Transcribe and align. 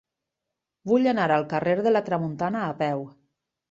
Vull 0.93 1.05
anar 1.13 1.29
al 1.37 1.47
carrer 1.53 1.79
de 1.87 1.97
la 1.97 2.05
Tramuntana 2.11 2.67
a 2.73 2.77
peu. 2.85 3.09